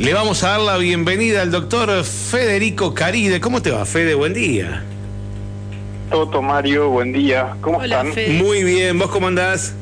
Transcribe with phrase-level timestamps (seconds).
[0.00, 3.38] Le vamos a dar la bienvenida al doctor Federico Caride.
[3.38, 4.14] ¿Cómo te va, Fede?
[4.14, 4.82] Buen día.
[6.10, 7.54] Toto, Mario, buen día.
[7.60, 8.14] ¿Cómo Hola, están?
[8.14, 8.42] Fede.
[8.42, 9.74] Muy bien, ¿vos cómo andás?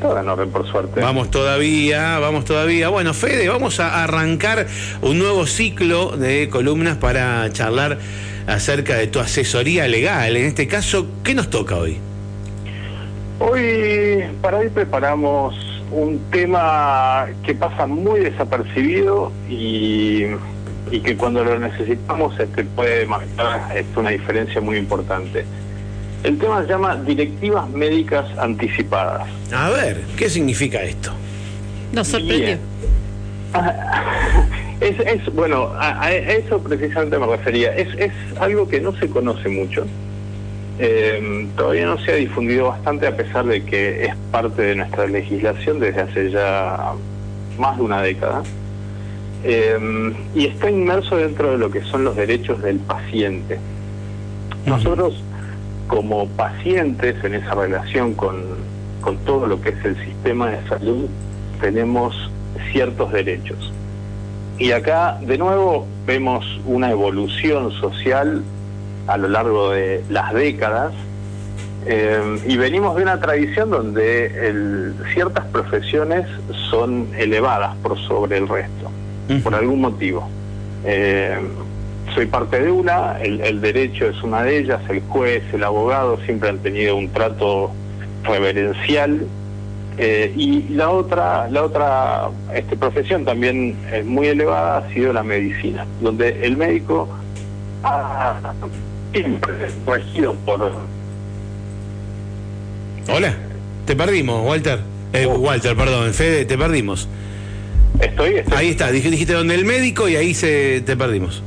[0.00, 1.02] Todo en orden, por suerte.
[1.02, 2.88] Vamos todavía, vamos todavía.
[2.88, 4.66] Bueno, Fede, vamos a arrancar
[5.02, 7.98] un nuevo ciclo de columnas para charlar
[8.46, 10.38] acerca de tu asesoría legal.
[10.38, 11.98] En este caso, ¿qué nos toca hoy?
[13.40, 20.24] Hoy, para hoy preparamos un tema que pasa muy desapercibido y,
[20.90, 25.44] y que cuando lo necesitamos este, puede marcar este, una diferencia muy importante.
[26.24, 29.28] El tema se llama directivas médicas anticipadas.
[29.54, 31.12] A ver, ¿qué significa esto?
[31.92, 32.58] Nos sorprendió.
[34.80, 37.74] Es, es bueno, a, a eso precisamente me refería.
[37.74, 39.84] Es, es algo que no se conoce mucho.
[40.80, 45.06] Eh, todavía no se ha difundido bastante a pesar de que es parte de nuestra
[45.06, 46.92] legislación desde hace ya
[47.58, 48.42] más de una década.
[49.44, 53.58] Eh, y está inmerso dentro de lo que son los derechos del paciente.
[54.66, 55.22] Nosotros,
[55.86, 58.42] como pacientes en esa relación con,
[59.00, 61.06] con todo lo que es el sistema de salud,
[61.60, 62.30] tenemos
[62.72, 63.72] ciertos derechos.
[64.58, 68.42] Y acá, de nuevo, vemos una evolución social
[69.08, 70.92] a lo largo de las décadas
[71.86, 76.26] eh, y venimos de una tradición donde el- ciertas profesiones
[76.70, 78.90] son elevadas por sobre el resto,
[79.42, 80.28] por algún motivo.
[80.84, 81.36] Eh,
[82.14, 86.18] soy parte de una, el, el derecho es una de ellas, el juez, el abogado
[86.26, 87.70] siempre han tenido un trato
[88.24, 89.26] reverencial
[89.98, 95.86] eh, y la otra, la otra este, profesión también muy elevada ha sido la medicina,
[96.00, 97.08] donde el médico
[97.82, 98.36] ha
[99.12, 99.52] siempre
[99.86, 100.72] regido por
[103.10, 103.34] Hola,
[103.86, 104.80] te perdimos, Walter.
[105.12, 107.08] Eh, Walter, perdón, Fede, te perdimos.
[108.00, 111.42] estoy, estoy Ahí está, dij- dijiste donde el médico y ahí se te perdimos.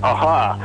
[0.00, 0.58] Ajá.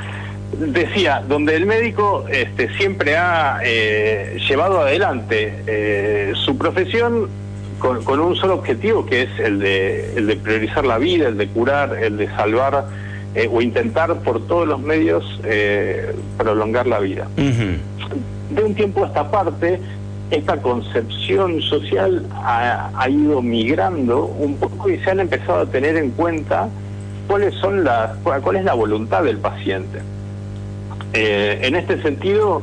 [0.58, 7.28] Decía, donde el médico este, siempre ha eh, llevado adelante eh, su profesión
[7.80, 11.38] con, con un solo objetivo, que es el de, el de priorizar la vida, el
[11.38, 12.86] de curar, el de salvar
[13.36, 17.28] eh, o intentar por todos los medios eh, prolongar la vida.
[17.36, 19.80] De un tiempo a esta parte,
[20.32, 25.98] esta concepción social ha, ha ido migrando un poco y se han empezado a tener
[25.98, 26.70] en cuenta
[27.28, 30.00] cuáles son las, cuál cuál es la voluntad del paciente.
[31.14, 32.62] Eh, en este sentido,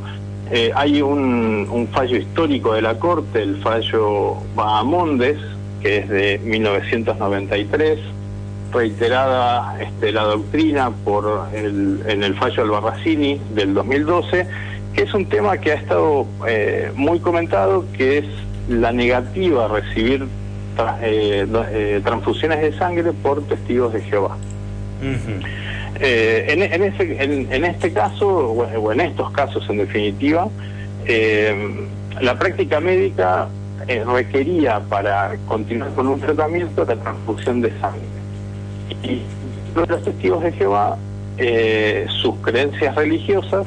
[0.51, 5.39] eh, hay un, un fallo histórico de la Corte, el fallo Bahamondes,
[5.81, 7.99] que es de 1993,
[8.73, 14.47] reiterada este, la doctrina por el, en el fallo Albarracini del 2012,
[14.95, 18.25] que es un tema que ha estado eh, muy comentado, que es
[18.69, 20.27] la negativa a recibir
[20.77, 24.37] tra- eh, eh, transfusiones de sangre por testigos de Jehová.
[26.01, 30.49] Eh, en, en ese- en- en este caso, o en estos casos en definitiva,
[32.21, 33.49] la práctica médica
[34.07, 38.20] requería para continuar con un tratamiento la transfusión de sangre.
[39.03, 39.23] Y
[39.75, 40.97] los testigos de Jehová,
[41.39, 43.67] eh, sus creencias religiosas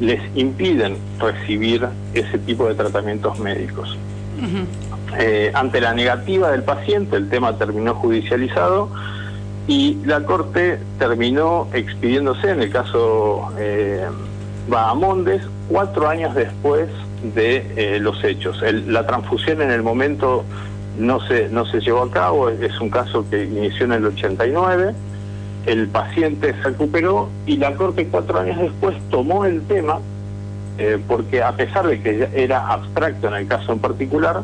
[0.00, 3.96] les impiden recibir ese tipo de tratamientos médicos.
[5.18, 8.88] Eh, ante la negativa del paciente, el tema terminó judicializado
[9.66, 14.04] y la Corte terminó expidiéndose, en el caso eh,
[14.68, 16.88] Bahamondes, cuatro años después
[17.34, 18.62] de eh, los hechos.
[18.62, 20.44] El- la transfusión en el momento
[21.00, 24.94] no se, no se llevó a cabo, es un caso que inició en el 89,
[25.66, 30.00] el paciente se recuperó y la Corte cuatro años después tomó el tema
[30.78, 34.42] eh, porque a pesar de que era abstracto en el caso en particular,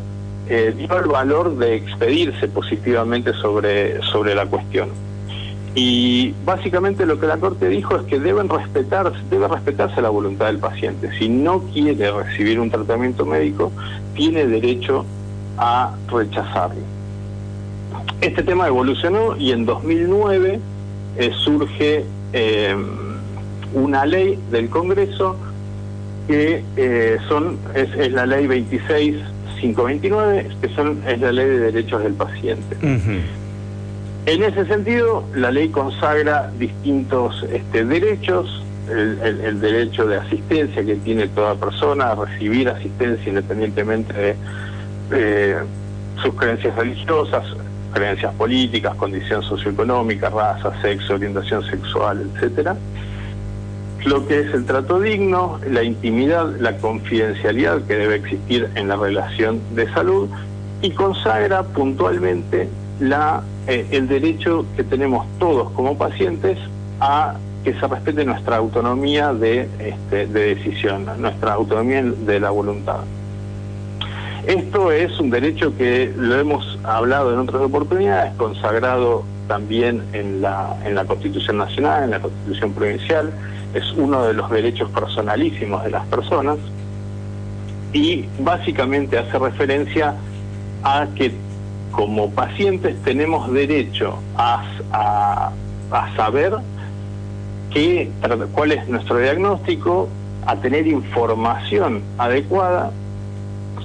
[0.49, 4.91] eh, dio el valor de expedirse positivamente sobre, sobre la cuestión.
[5.75, 10.47] Y básicamente lo que la Corte dijo es que deben respetarse, debe respetarse la voluntad
[10.47, 11.11] del paciente.
[11.19, 13.73] Si no quiere recibir un tratamiento médico,
[14.15, 15.07] tiene derecho
[16.11, 16.81] rechazarlo.
[18.21, 20.59] Este tema evolucionó y en 2009
[21.19, 22.77] eh, surge eh,
[23.75, 25.37] una ley del Congreso
[26.27, 32.03] que eh, son es, es la ley 26529, que son es la ley de derechos
[32.03, 32.77] del paciente.
[34.27, 40.85] En ese sentido, la ley consagra distintos este, derechos, el, el- el derecho de asistencia
[40.85, 44.35] que tiene toda persona a recibir asistencia independientemente de
[45.11, 45.57] eh,
[46.23, 47.45] sus creencias religiosas,
[47.93, 52.77] creencias políticas, condición socioeconómica, raza, sexo, orientación sexual, etcétera.
[54.05, 58.97] Lo que es el trato digno, la intimidad, la confidencialidad que debe existir en la
[58.97, 60.29] relación de salud
[60.83, 62.69] y consagra puntualmente
[63.01, 66.59] la, eh, el derecho que tenemos todos como pacientes
[67.01, 73.01] a que se respete nuestra autonomía de, este, de decisión, nuestra autonomía de la voluntad.
[74.47, 80.77] Esto es un derecho que lo hemos hablado en otras oportunidades, consagrado también en la,
[80.85, 83.33] en la Constitución Nacional, en la Constitución Provincial,
[83.75, 86.59] es uno de los derechos personalísimos de las personas
[87.93, 90.15] y básicamente hace referencia
[90.85, 91.33] a que
[91.91, 95.51] como pacientes tenemos derecho a, a,
[95.91, 96.55] a saber
[97.73, 98.13] qué,
[98.53, 100.09] cuál es nuestro diagnóstico,
[100.47, 102.93] a tener información adecuada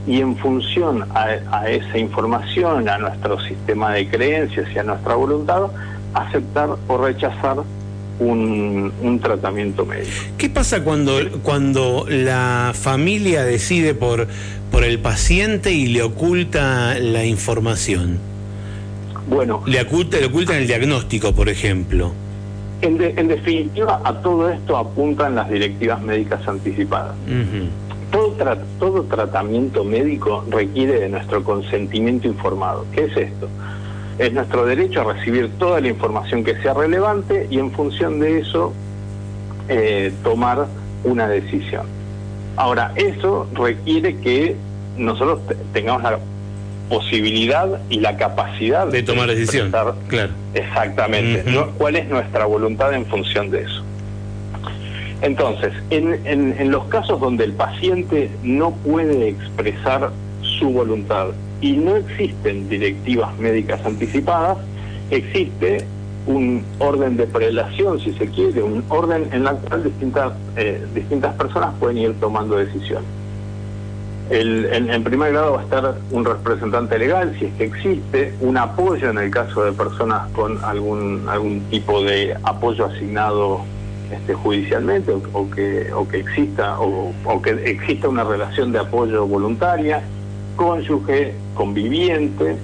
[0.07, 5.63] y en función a, esa información, a nuestro sistema de creencias y a nuestra voluntad,
[6.13, 7.57] aceptar o rechazar
[8.19, 10.11] un, un, tratamiento médico.
[10.37, 14.27] ¿Qué pasa cuando, cuando la familia decide por,
[14.71, 18.19] por el paciente y le oculta la información?
[19.27, 19.63] Bueno.
[19.65, 22.13] Le oculta, le ocultan el diagnóstico, por ejemplo.
[22.81, 27.15] En, en, definitiva, a todo esto apuntan las directivas médicas anticipadas.
[28.11, 28.35] Todo,
[28.79, 32.85] todo tratamiento médico requiere de nuestro consentimiento informado.
[32.93, 33.47] ¿Qué es esto?
[34.19, 38.39] Es nuestro derecho a recibir toda la información que sea relevante y en función de
[38.39, 38.73] eso
[39.67, 40.67] eh, tomar
[41.03, 41.85] una decisión.
[42.57, 44.55] Ahora, eso requiere que
[44.97, 45.39] nosotros
[45.73, 46.19] tengamos la
[46.89, 49.69] posibilidad y la capacidad de tomar decisión.
[49.69, 49.95] Claro.
[50.53, 51.45] Exactamente.
[51.77, 53.83] ¿Cuál es nuestra voluntad en función de eso?
[55.21, 61.27] Entonces, en, en, los casos donde el paciente no puede expresar su voluntad
[61.61, 64.57] y no existen directivas médicas anticipadas,
[65.11, 65.85] existe
[66.25, 71.35] un orden de prelación, si se quiere, un orden en la cual distintas, eh, distintas
[71.35, 73.07] personas pueden ir tomando decisiones.
[74.31, 78.57] El, en, primer grado va a estar un representante legal, si es que existe, un
[78.57, 83.65] apoyo en el caso de personas con algún, algún tipo de apoyo asignado
[84.11, 90.01] este, judicialmente o, que, o que exista o, que exista una relación de apoyo voluntaria,
[90.55, 92.57] cónyuge, conviviente,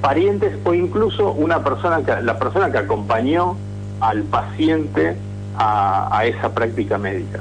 [0.00, 3.56] parientes o incluso una persona que, la persona que acompañó
[4.00, 5.16] al paciente
[5.56, 7.40] a, a esa práctica médica.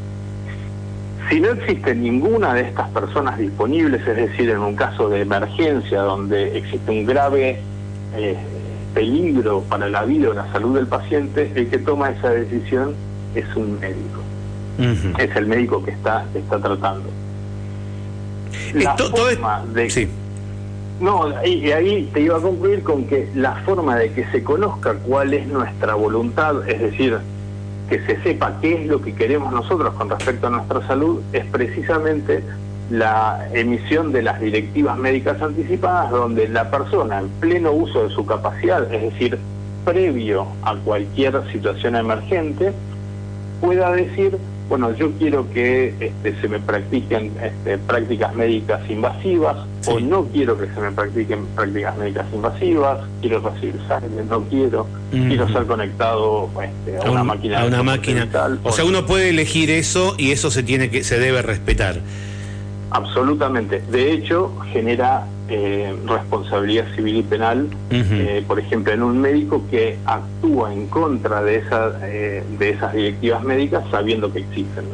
[1.29, 6.01] Si no existe ninguna de estas personas disponibles, es decir, en un caso de emergencia
[6.01, 7.59] donde existe un grave
[8.15, 8.37] eh,
[8.93, 12.93] peligro para la vida o la salud del paciente, el que toma esa decisión
[13.35, 14.21] es un médico.
[15.17, 17.09] Es el médico que está, está tratando.
[18.73, 19.89] La forma de...
[19.89, 20.07] Sí.
[20.99, 24.95] No, y ahí te iba a concluir con que la forma de que se conozca
[24.95, 27.17] cuál es nuestra voluntad, es decir,
[27.87, 31.45] que se sepa qué es lo que queremos nosotros con respecto a nuestra salud es
[31.45, 32.43] precisamente
[32.89, 38.25] la emisión de las directivas médicas anticipadas donde la persona en pleno uso de su
[38.25, 39.37] capacidad, es decir,
[39.85, 42.73] previo a cualquier situación emergente,
[43.61, 44.37] pueda decir
[44.69, 49.57] bueno, yo quiero que este, se me practiquen este, prácticas médicas invasivas
[49.87, 54.87] o no quiero que se me practiquen prácticas médicas invasivas, quiero recibir sangre, no quiero,
[55.11, 57.61] quiero ser conectado este, a, una máquina.
[57.61, 58.27] A una máquina.
[58.63, 62.01] o sea, uno puede elegir eso y eso se tiene que se debe respetar.
[62.91, 63.81] Absolutamente.
[63.91, 69.97] De hecho, genera eh, responsabilidad civil y penal, eh, por ejemplo, en un médico que
[70.05, 74.85] actúa en contra de, esa, eh, de esas directivas médicas sabiendo que existen.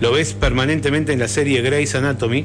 [0.00, 2.44] Lo ves permanentemente en la serie Grey's Anatomy,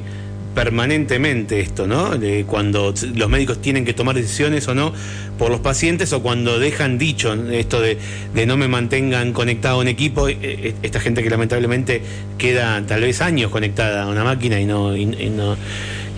[0.54, 2.16] permanentemente esto, ¿no?
[2.16, 4.92] De cuando los médicos tienen que tomar decisiones o no
[5.38, 7.98] por los pacientes o cuando dejan dicho esto de,
[8.34, 12.02] de no me mantengan conectado un equipo, e, e, esta gente que lamentablemente
[12.38, 14.96] queda tal vez años conectada a una máquina y no...
[14.96, 15.56] Y, no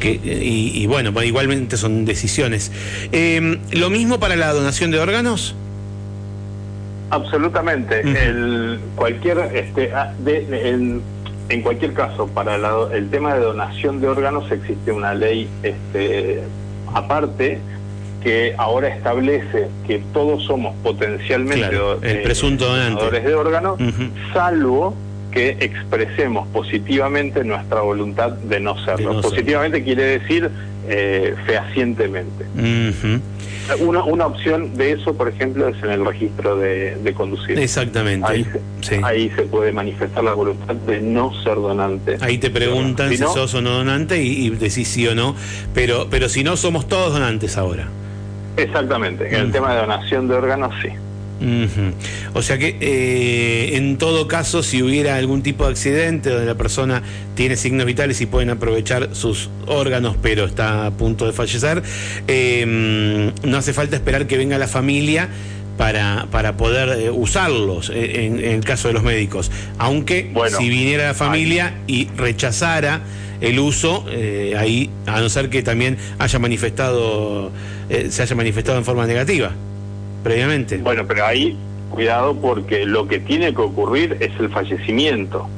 [0.00, 2.72] que, y, bueno, igualmente son decisiones.
[3.12, 5.54] Em, ¿Lo mismo para la donación de órganos?
[7.10, 8.00] Absolutamente.
[8.00, 11.00] el, cualquier este, ah, de,
[11.52, 12.56] en cualquier caso, para
[12.94, 16.42] el tema de donación de órganos existe una ley este,
[16.94, 17.60] aparte
[18.22, 21.70] que ahora establece que todos somos potencialmente
[22.02, 23.78] el presunto donadores de órganos,
[24.32, 24.94] salvo
[25.30, 29.20] que expresemos positivamente nuestra voluntad de no serlo.
[29.20, 30.50] positivamente quiere decir
[30.88, 32.44] eh, fehacientemente.
[33.78, 37.58] Una, una opción de eso, por ejemplo, es en el registro de, conducir.
[37.58, 38.46] Exactamente.
[39.02, 42.18] Ahí, se puede manifestar la voluntad de no ser donante.
[42.20, 45.36] Ahí te preguntan si, sos o no donante y, decís sí o no,
[45.74, 47.88] pero, pero si no, somos todos donantes ahora.
[48.56, 49.28] Exactamente.
[49.28, 50.88] En el tema de donación de órganos, sí.
[52.34, 56.54] O sea que eh, en todo caso, si hubiera algún tipo de accidente donde la
[56.54, 57.02] persona
[57.34, 61.82] tiene signos vitales y pueden aprovechar sus órganos, pero está a punto de fallecer,
[62.28, 65.28] eh, no hace falta esperar que venga la familia
[65.76, 69.50] para, para poder eh, usarlos en, el caso de los médicos.
[69.78, 73.02] Aunque si viniera la familia y rechazara
[73.40, 74.06] el uso,
[74.56, 77.50] ahí, a no ser que también haya manifestado,
[78.08, 79.52] se haya manifestado en forma negativa
[80.22, 80.78] previamente.
[80.78, 81.56] Bueno, pero ahí
[81.90, 85.48] cuidado porque lo que tiene que ocurrir es el fallecimiento.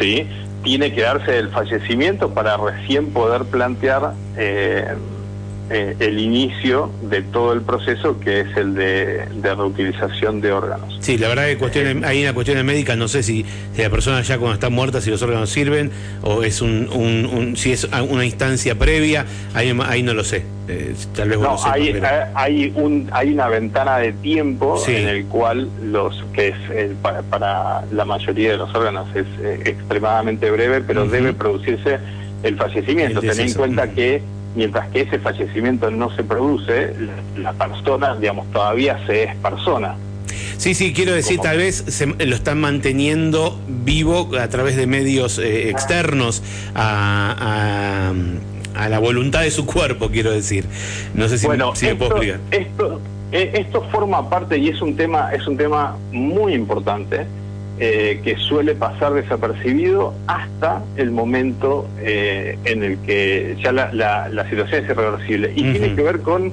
[0.00, 0.26] ¿Sí?
[0.62, 4.94] Tiene que darse el fallecimiento para recién poder plantear eh,
[5.70, 10.98] eh, el inicio de todo el proceso que es el de, reutilización de órganos.
[11.00, 14.38] Sí, la verdad que cuestión, hay una cuestión médica, no sé si, la persona ya
[14.38, 15.90] cuando está muerta, si los órganos sirven,
[16.22, 20.44] o es un, si es una instancia previa, ahí, ahí no lo sé.
[20.68, 22.02] Eh, tal vez no, hay, eh,
[22.34, 28.04] hay, un, hay una ventana de tiempo en el cual los que es para, la
[28.04, 29.26] mayoría de los órganos es
[29.66, 31.98] extremadamente breve, pero debe producirse
[32.42, 33.20] el fallecimiento.
[33.20, 34.22] Ten en cuenta que
[34.54, 36.94] mientras que ese fallecimiento no se produce,
[37.36, 39.96] la, persona, digamos, todavía se es persona.
[40.56, 45.38] Sí, sí, quiero decir, tal vez se, lo están manteniendo vivo a través de medios
[45.38, 46.42] eh, externos
[46.74, 48.12] a,
[48.74, 50.66] a, la voluntad de su cuerpo, quiero decir.
[51.14, 52.40] No sé si, bueno, me puedo explicar.
[52.50, 53.00] Esto,
[53.32, 57.26] eh, esto forma parte y es un tema, es un tema muy importante
[57.78, 64.84] eh, que suele pasar desapercibido hasta el momento eh, en el que ya la, situación
[64.84, 65.52] es irreversible.
[65.56, 66.52] Y tiene que ver con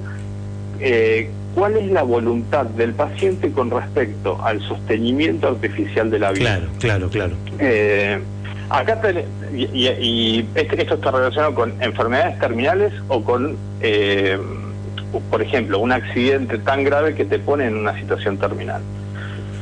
[0.79, 6.61] eh, cuál es la voluntad del paciente con respecto al sostenimiento artificial de la vida.
[6.79, 7.35] Claro, claro, claro.
[8.69, 9.01] acá
[9.53, 13.57] y, este, esto está relacionado con enfermedades terminales o con,
[15.29, 18.81] por ejemplo, un accidente tan grave que te pone en una situación terminal.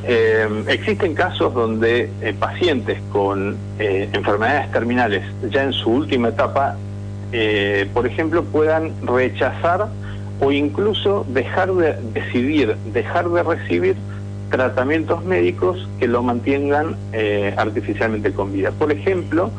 [0.09, 5.21] Eh, existen casos donde eh, pacientes con eh, enfermedades terminales
[5.51, 6.77] ya en su última etapa,
[7.93, 9.89] por ejemplo, puedan rechazar
[10.39, 13.97] o incluso dejar de decidir, dejar de recibir
[14.49, 16.95] tratamientos médicos que lo mantengan
[17.57, 18.71] artificialmente con vida.
[18.71, 19.51] Por ejemplo,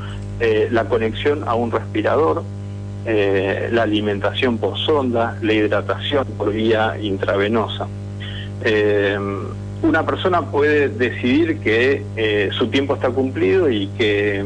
[0.71, 2.43] la conexión a un respirador,
[3.05, 7.87] la alimentación por sonda, la hidratación por vía intravenosa
[9.83, 14.45] una persona puede decidir que eh, su tiempo está cumplido y que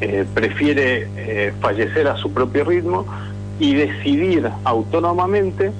[0.00, 3.06] eh, prefiere eh, fallecer a su propio ritmo
[3.58, 5.72] y decidir autónomamente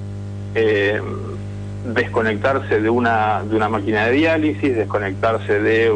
[1.93, 5.91] desconectarse de una, de una máquina de diálisis, desconectarse de,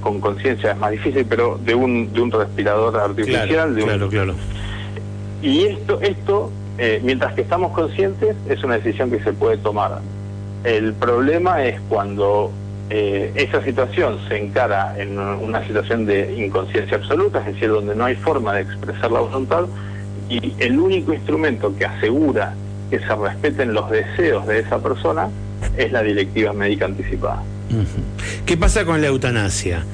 [0.00, 3.74] con conciencia es más difícil, pero de un, de un respirador artificial.
[3.74, 4.34] Claro, claro,
[5.42, 6.52] Y esto, esto
[7.02, 10.00] mientras que estamos conscientes, es una decisión que se puede tomar
[10.64, 12.52] el problema es cuando
[12.90, 18.04] eh, esa situación se encara en una situación de inconsciencia absoluta, es decir, donde no
[18.04, 19.66] hay forma de expresar la voluntad,
[20.28, 22.54] y el único instrumento que asegura
[22.90, 25.28] que se respeten los deseos de esa persona
[25.76, 27.42] es la directiva médica anticipada.
[28.46, 29.84] ¿Qué pasa con la eutanasia?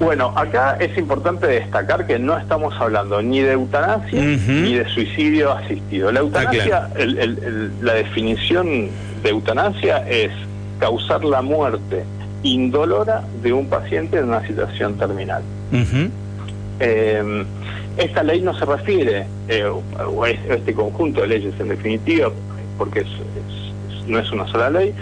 [0.00, 5.52] Bueno, acá es importante destacar que no estamos hablando ni de eutanasia ni de suicidio
[5.52, 6.10] asistido.
[6.10, 6.88] La eutanasia,
[7.82, 8.88] la definición
[9.22, 10.32] de eutanasia es
[10.78, 12.04] causar la muerte
[12.42, 15.42] indolora de un paciente en una situación terminal.
[16.80, 17.44] Eh,
[17.98, 22.30] esta ley no se refiere, eh, o este conjunto de leyes en definitiva,
[22.78, 23.04] porque
[24.06, 24.94] no es una sola ley,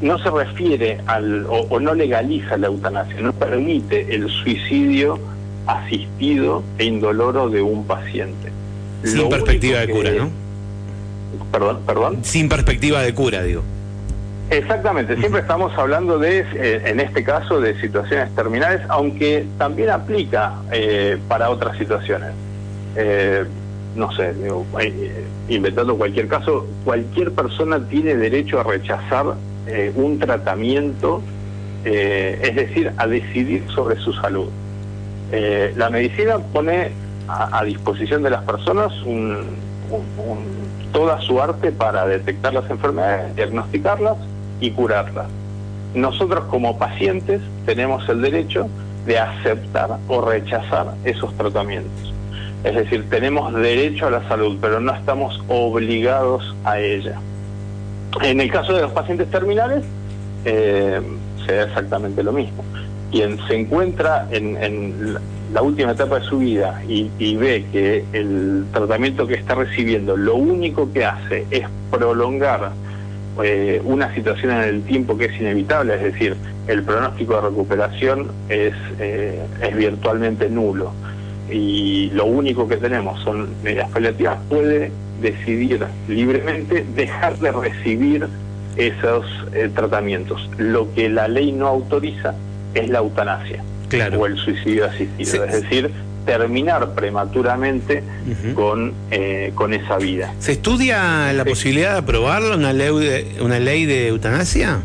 [0.00, 5.18] no se refiere al, o, no legaliza la eutanasia, no permite el suicidio
[5.66, 8.52] asistido e indoloro de un paciente.
[9.04, 10.30] Sin perspectiva de cura, ¿no?
[11.52, 12.18] Perdón, perdón.
[12.22, 13.62] Sin perspectiva de cura, digo.
[14.50, 20.54] Exactamente, siempre estamos hablando de, eh, en este caso, de situaciones terminales, aunque también aplica
[20.72, 22.30] eh, para otras situaciones.
[22.96, 23.44] Eh,
[23.94, 24.64] no sé, digo,
[25.48, 29.34] inventando cualquier caso, cualquier persona tiene derecho a rechazar
[29.68, 31.22] eh, un tratamiento,
[31.84, 34.48] eh, es decir, a decidir sobre su salud.
[35.30, 36.90] Eh, la medicina pone
[37.28, 38.90] a, disposición de las personas
[40.92, 44.16] toda su arte para detectar las enfermedades, diagnosticarlas
[44.60, 45.26] y curarlas.
[45.94, 48.68] Nosotros como pacientes tenemos el derecho
[49.04, 52.14] de aceptar o rechazar esos tratamientos.
[52.64, 57.20] Es decir, tenemos derecho a la salud, pero no estamos obligados a ella.
[58.22, 59.84] En el caso de los pacientes terminales,
[60.44, 61.00] eh,
[61.46, 62.64] se da exactamente lo mismo.
[63.10, 65.16] quien se encuentra en,
[65.54, 70.36] la última etapa de su vida y, ve que el tratamiento que está recibiendo lo
[70.36, 72.72] único que hace es prolongar
[73.42, 76.36] eh, una situación en el tiempo que es inevitable, es decir,
[76.66, 80.92] el pronóstico de recuperación es, eh, es virtualmente nulo
[81.50, 84.90] y lo único que tenemos son medidas paliativas, puede
[85.20, 88.26] decidir libremente dejar de recibir
[88.76, 90.48] esos eh, tratamientos.
[90.56, 92.34] Lo que la ley no autoriza
[92.74, 93.62] es la eutanasia
[94.18, 95.90] o el suicidio asistido, es decir,
[96.26, 98.02] terminar prematuramente
[98.54, 100.34] con, eh, con esa vida.
[100.38, 104.80] ¿Se estudia la posibilidad de aprobarlo, una ley de, una ley de eutanasia?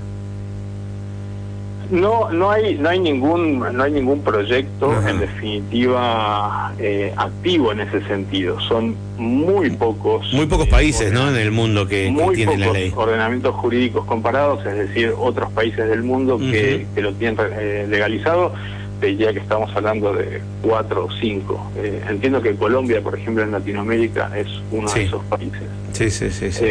[1.91, 7.81] No, no hay, no hay ningún, no hay ningún proyecto en definitiva eh, activo en
[7.81, 8.59] ese sentido.
[8.61, 11.29] Son muy pocos, muy pocos países, ¿no?
[11.29, 12.91] En el mundo que, tienen la ley.
[12.95, 18.53] Ordenamientos jurídicos comparados, es decir, otros países del mundo que, lo tienen eh, legalizado.
[19.01, 21.69] Ya que estamos hablando de cuatro o cinco.
[21.75, 25.61] Eh, entiendo que Colombia, por ejemplo, en Latinoamérica es uno de esos países.
[25.91, 26.49] Sí, sí, sí.
[26.53, 26.63] sí.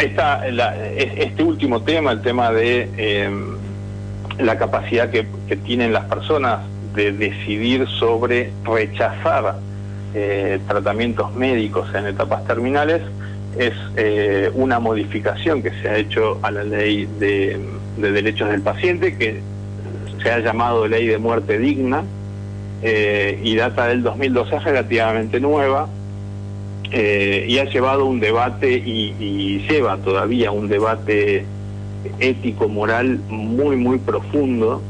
[0.00, 2.88] Esta, este último tema, el tema de
[4.38, 5.26] la capacidad que,
[5.64, 6.60] tienen las personas
[6.94, 9.56] de decidir sobre rechazar
[10.14, 13.02] eh, tratamientos médicos en etapas terminales
[13.58, 17.58] es eh, una modificación que se ha hecho a la ley de,
[17.96, 19.40] derechos del paciente que
[20.22, 22.04] se ha llamado ley de muerte digna
[22.82, 25.88] eh, y data del 2012 es relativamente nueva
[26.90, 31.44] y ha llevado un debate y lleva todavía un debate
[32.18, 34.82] ético, moral muy, muy profundo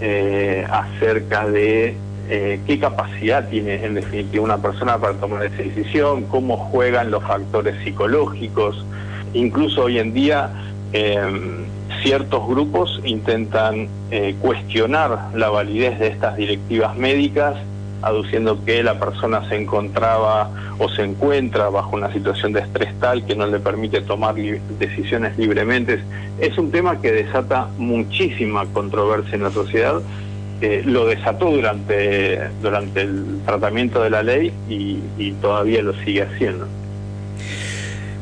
[0.00, 1.96] eh, acerca de
[2.30, 7.22] eh, qué capacidad tiene en definitiva una persona para tomar esa decisión, cómo juegan los
[7.24, 8.84] factores psicológicos.
[9.32, 10.50] Incluso hoy en día
[10.92, 11.64] em,
[12.02, 17.56] ciertos grupos intentan eh, cuestionar la validez de estas directivas médicas
[18.02, 23.24] aduciendo que la persona se encontraba o se encuentra bajo una situación de estrés tal
[23.26, 26.00] que no le permite tomar decisiones libremente.
[26.40, 30.00] Es un tema que desata muchísima controversia en la sociedad.
[30.60, 36.66] Eh, lo desató durante, durante el tratamiento de la ley y, todavía lo sigue haciendo.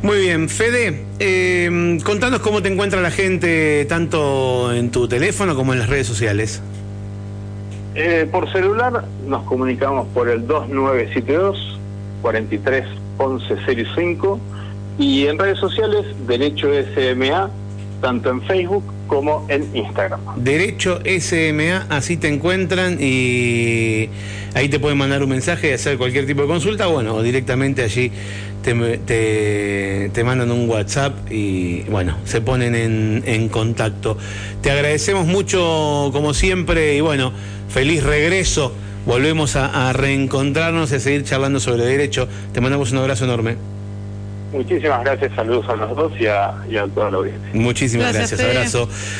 [0.03, 5.73] Muy bien, Fede, eh, contanos cómo te encuentra la gente tanto en tu teléfono como
[5.73, 6.63] en las redes sociales.
[7.99, 11.81] Eh, por celular nos comunicamos por el 2972
[12.21, 12.85] 43
[13.95, 14.41] 05
[14.99, 17.51] y en redes sociales Derecho SMA
[18.03, 20.21] tanto en Facebook como en Instagram.
[20.37, 24.11] Derecho SMA, así te encuentran y
[24.55, 27.83] ahí te pueden mandar un mensaje y hacer cualquier tipo de consulta, bueno, o directamente
[27.83, 28.13] allí
[28.63, 34.19] te, te, mandan un WhatsApp y bueno, se ponen en, en contacto.
[34.61, 37.33] Te agradecemos mucho como siempre y bueno,
[37.69, 38.73] feliz regreso.
[39.05, 42.29] Volvemos a, reencontrarnos y a seguir charlando sobre derecho.
[42.53, 43.57] Te mandamos un abrazo enorme.
[44.53, 46.55] Muchísimas gracias, saludos a los dos y a,
[46.95, 47.51] toda la audiencia.
[47.53, 48.89] Muchísimas gracias, abrazo.